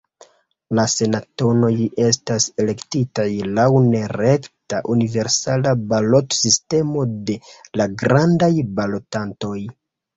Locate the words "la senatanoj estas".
0.77-2.47